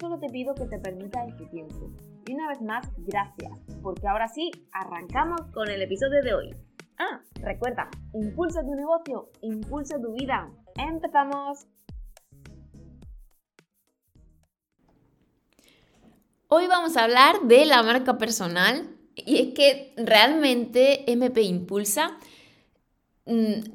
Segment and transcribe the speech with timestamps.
[0.00, 1.92] solo te pido que te permitas este tiempo.
[2.26, 6.56] Y una vez más, gracias, porque ahora sí, arrancamos con el episodio de hoy.
[6.98, 10.50] Ah, recuerda, impulsa tu negocio, impulsa tu vida.
[10.76, 11.66] ¡Empezamos!
[16.48, 22.18] Hoy vamos a hablar de la marca personal y es que realmente MP Impulsa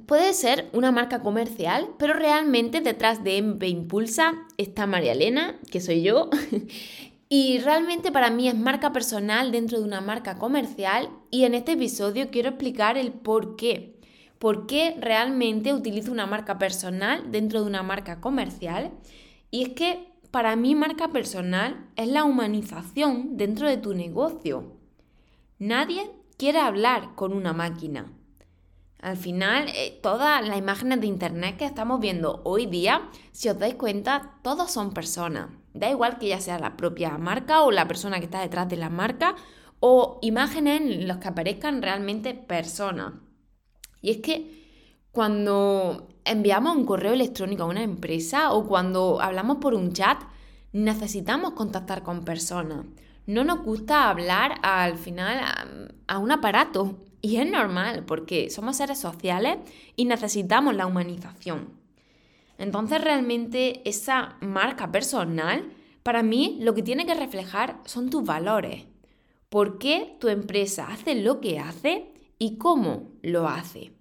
[0.06, 5.80] puede ser una marca comercial, pero realmente detrás de MP Impulsa está María Elena, que
[5.80, 6.30] soy yo,
[7.28, 11.72] Y realmente para mí es marca personal dentro de una marca comercial y en este
[11.72, 14.00] episodio quiero explicar el por qué.
[14.38, 18.92] ¿Por qué realmente utilizo una marca personal dentro de una marca comercial?
[19.50, 24.78] Y es que para mí marca personal es la humanización dentro de tu negocio.
[25.58, 28.12] Nadie quiere hablar con una máquina.
[29.06, 33.60] Al final, eh, todas las imágenes de Internet que estamos viendo hoy día, si os
[33.60, 35.52] dais cuenta, todos son personas.
[35.76, 38.78] Da igual que ya sea la propia marca o la persona que está detrás de
[38.78, 39.36] la marca
[39.80, 43.14] o imágenes en las que aparezcan realmente personas.
[44.02, 49.76] Y es que cuando enviamos un correo electrónico a una empresa o cuando hablamos por
[49.76, 50.18] un chat,
[50.74, 52.88] necesitamos contactar con personas.
[53.26, 59.00] No nos gusta hablar al final a un aparato y es normal porque somos seres
[59.00, 59.58] sociales
[59.96, 61.74] y necesitamos la humanización.
[62.58, 65.72] Entonces realmente esa marca personal,
[66.04, 68.86] para mí lo que tiene que reflejar son tus valores.
[69.50, 73.92] ¿Por qué tu empresa hace lo que hace y cómo lo hace?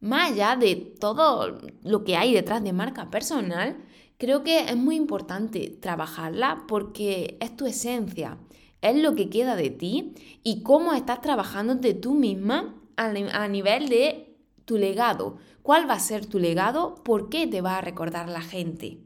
[0.00, 3.76] Más allá de todo lo que hay detrás de marca personal,
[4.22, 8.38] creo que es muy importante trabajarla porque es tu esencia,
[8.80, 13.88] es lo que queda de ti y cómo estás trabajando de tú misma a nivel
[13.88, 15.38] de tu legado.
[15.62, 16.94] ¿Cuál va a ser tu legado?
[17.02, 19.00] ¿Por qué te va a recordar la gente?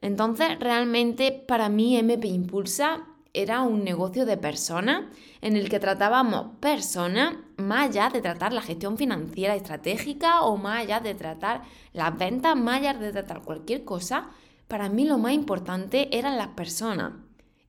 [0.00, 5.04] Entonces, realmente para mí MP Impulsa era un negocio de personas
[5.40, 10.82] en el que tratábamos personas más allá de tratar la gestión financiera estratégica o más
[10.82, 11.62] allá de tratar
[11.92, 14.30] las ventas, más allá de tratar cualquier cosa.
[14.68, 17.14] Para mí lo más importante eran las personas.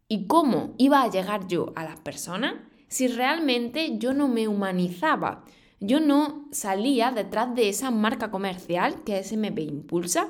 [0.09, 2.56] ¿Y cómo iba a llegar yo a las personas
[2.90, 5.45] si realmente yo no me humanizaba?
[5.80, 10.30] Yo no salía detrás de esa marca comercial que es MP Impulsa.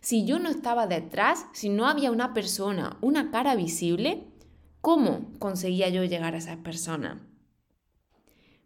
[0.00, 4.28] Si yo no estaba detrás, si no había una persona, una cara visible,
[4.80, 7.18] ¿cómo conseguía yo llegar a esas personas?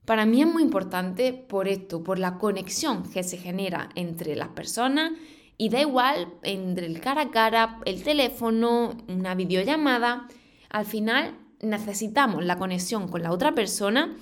[0.04, 4.48] Para mí es muy importante por esto, por la conexión que se genera entre las
[4.48, 5.12] personas
[5.56, 10.26] y da igual entre el cara a cara, el teléfono, una videollamada,
[10.70, 14.16] al final necesitamos la conexión con la otra persona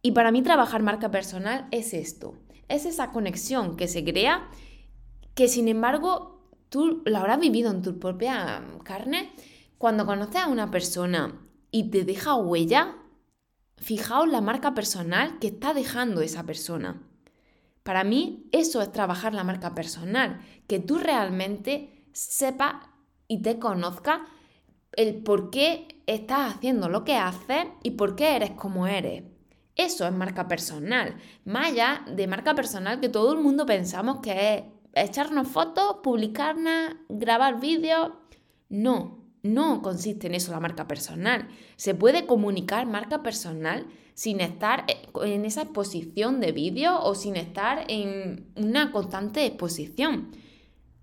[0.00, 2.34] y para mí trabajar marca personal es esto,
[2.68, 4.48] es esa conexión que se crea
[5.34, 9.30] que sin embargo tú la habrás vivido en tu propia carne
[9.78, 11.40] cuando conoces a una persona
[11.70, 12.96] y te deja huella,
[13.76, 17.02] fijaos la marca personal que está dejando esa persona.
[17.84, 22.74] Para mí eso es trabajar la marca personal, que tú realmente sepas
[23.28, 24.20] y te conozcas
[24.92, 29.22] el por qué estás haciendo lo que haces y por qué eres como eres.
[29.76, 31.16] Eso es marca personal.
[31.44, 31.72] Más
[32.06, 38.10] de marca personal que todo el mundo pensamos que es echarnos fotos, publicarlas, grabar vídeos.
[38.68, 39.17] No,
[39.54, 41.48] no consiste en eso la marca personal.
[41.76, 44.84] Se puede comunicar marca personal sin estar
[45.22, 50.30] en esa exposición de vídeo o sin estar en una constante exposición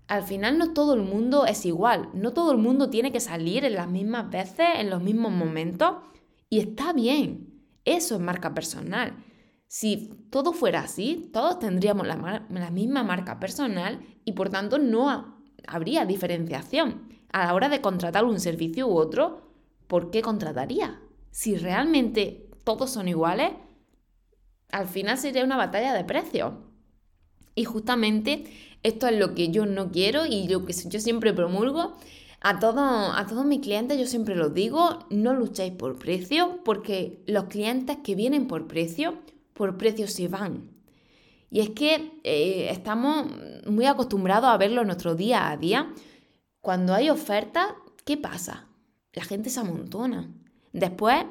[0.08, 3.64] al final no todo el mundo es igual, no todo el mundo tiene que salir
[3.64, 5.96] en las mismas veces, en los mismos momentos,
[6.48, 9.16] y está bien, eso es marca personal.
[9.66, 15.42] Si todo fuera así, todos tendríamos la, la misma marca personal y por tanto no
[15.66, 17.15] habría diferenciación.
[17.32, 19.42] A la hora de contratar un servicio u otro,
[19.86, 21.00] ¿por qué contrataría?
[21.30, 23.52] Si realmente todos son iguales,
[24.72, 26.54] al final sería una batalla de precios.
[27.54, 28.44] Y justamente
[28.82, 31.96] esto es lo que yo no quiero y lo que yo siempre promulgo.
[32.40, 37.22] A, todo, a todos mis clientes yo siempre los digo, no lucháis por precio porque
[37.26, 39.18] los clientes que vienen por precio,
[39.54, 40.70] por precio se van.
[41.50, 43.26] Y es que eh, estamos
[43.66, 45.92] muy acostumbrados a verlo en nuestro día a día.
[46.66, 47.68] Cuando hay ofertas,
[48.04, 48.66] ¿qué pasa?
[49.12, 50.34] La gente se amontona.
[50.72, 51.24] Después,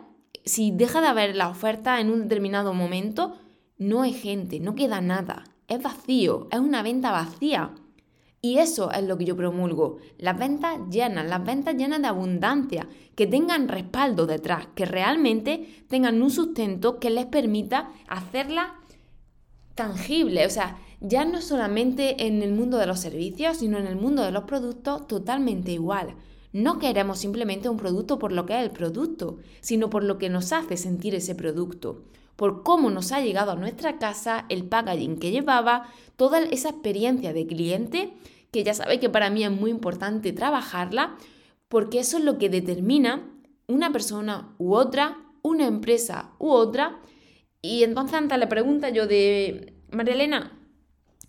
[0.46, 3.38] si deja de haber la oferta en un determinado momento,
[3.78, 5.44] no hay gente, no queda nada.
[5.68, 7.76] Es vacío, es una venta vacía.
[8.40, 9.98] Y eso es lo que yo promulgo.
[10.18, 16.22] Las ventas llenas, las ventas llenas de abundancia, que tengan respaldo detrás, que realmente tengan
[16.22, 18.76] un sustento que les permita hacerla
[19.76, 20.46] tangible.
[20.46, 24.24] O sea, ya no solamente en el mundo de los servicios, sino en el mundo
[24.24, 26.16] de los productos totalmente igual.
[26.54, 30.30] No queremos simplemente un producto por lo que es el producto, sino por lo que
[30.30, 32.04] nos hace sentir ese producto
[32.36, 37.34] por cómo nos ha llegado a nuestra casa, el packaging que llevaba, toda esa experiencia
[37.34, 38.14] de cliente,
[38.52, 41.18] que ya sabéis que para mí es muy importante trabajarla,
[41.70, 43.30] porque eso es lo que determina
[43.68, 47.00] una persona u otra, una empresa u otra.
[47.62, 50.65] Y entonces ante la pregunta yo de, María Elena,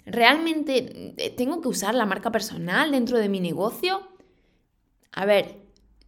[0.07, 4.09] ¿realmente eh, tengo que usar la marca personal dentro de mi negocio?
[5.13, 5.57] A ver,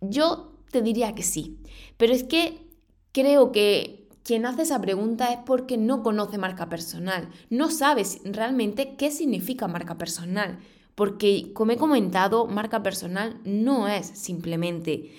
[0.01, 1.59] yo te diría que sí,
[1.97, 2.67] pero es que
[3.13, 8.97] creo que quien hace esa pregunta es porque no conoce marca personal, no sabe realmente
[8.97, 10.59] qué significa marca personal,
[10.95, 15.11] porque como he comentado, marca personal no es simplemente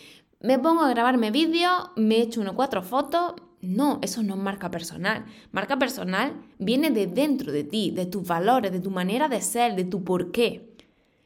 [0.42, 4.72] me pongo a grabarme vídeo, me echo uno cuatro fotos, no, eso no es marca
[4.72, 5.26] personal.
[5.52, 9.76] Marca personal viene de dentro de ti, de tus valores, de tu manera de ser,
[9.76, 10.76] de tu por qué.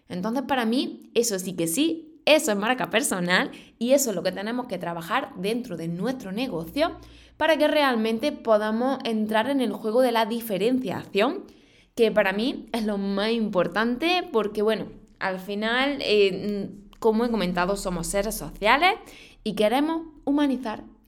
[0.09, 4.24] Entonces, para mí, eso sí que sí, eso es marca personal y eso es lo
[4.24, 6.97] que tenemos que trabajar dentro de nuestro negocio
[7.38, 11.44] para que realmente podamos entrar en el juego de la diferenciación,
[11.95, 14.85] que para mí es lo más importante porque, bueno,
[15.19, 16.69] al final, eh,
[17.00, 18.95] como he comentado, somos seres sociales
[19.44, 20.83] y queremos humanizar